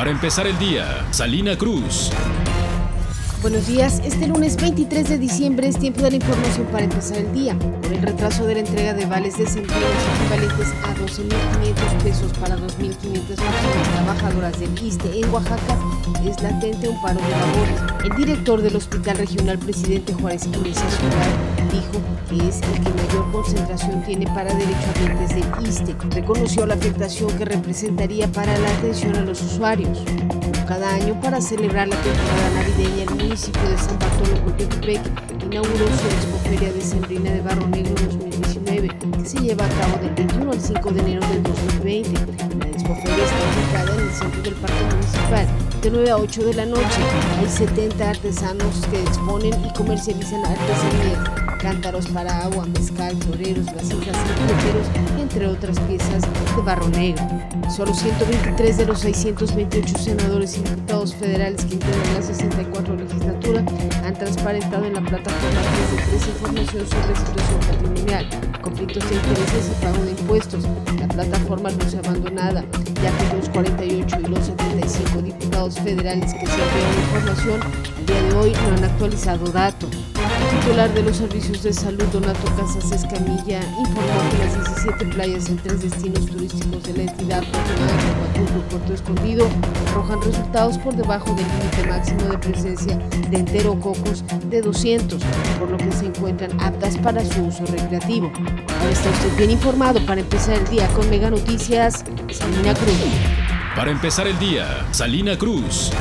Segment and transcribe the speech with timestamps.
[0.00, 2.10] Para empezar el día, Salina Cruz.
[3.42, 7.32] Buenos días, este lunes 23 de diciembre es tiempo de la información para empezar el
[7.32, 7.58] día.
[7.80, 12.58] Por el retraso de la entrega de vales de desempleo equivalentes a 12.500 pesos para
[12.58, 15.78] 2.500 personas trabajadoras del ISTE en Oaxaca,
[16.22, 18.04] es latente un paro de labores.
[18.04, 20.98] El director del Hospital Regional Presidente Juárez Iglesias
[21.72, 25.96] dijo que es el que mayor concentración tiene para derechohabientes del ISTE.
[26.10, 30.04] Reconoció la afectación que representaría para la atención a los usuarios
[30.70, 35.00] cada año para celebrar la temporada navideña, el municipio de San Bartolo Coyotepec
[35.44, 40.14] inauguró su expoferia de Sembrina de Barro Negro 2019, que se lleva a cabo del
[40.14, 42.10] 21 al 5 de enero del 2020.
[42.60, 43.59] La expoferia está
[44.12, 45.46] centro del Parque Municipal
[45.82, 47.00] de 9 a 8 de la noche.
[47.38, 54.16] Hay 70 artesanos que exponen y comercializan artesanías cántaros para agua, mezcal, floreros, vasijas
[55.18, 57.22] y entre otras piezas de barro negro.
[57.74, 63.64] Solo 123 de los 628 senadores y diputados federales que integran la 64 legislatura
[64.04, 65.60] han transparentado en la plataforma
[66.08, 68.26] 3 información sobre situación patrimonial,
[68.62, 70.64] conflictos de intereses y pago de impuestos.
[70.98, 72.64] La plataforma no se ha abandonada,
[73.02, 77.60] ya que los 48 y los 75 diputados federales que se enviaron información
[77.98, 79.90] al día de hoy no han actualizado datos.
[79.92, 85.48] El titular de los servicios de salud, Donato Casas Escamilla, informó que las 17 playas
[85.50, 87.44] en tres destinos turísticos de la entidad,
[88.34, 89.46] Puerto Puerto Escondido,
[89.90, 92.96] arrojan resultados por debajo del límite máximo de presencia
[93.28, 95.22] de enterococos de 200,
[95.58, 98.32] por lo que se encuentran aptas para su uso recreativo.
[98.36, 103.39] Ahora está usted bien informado para empezar el día con Mega Noticias, Salina Cruz.
[103.76, 105.92] Para empezar el día, Salina Cruz.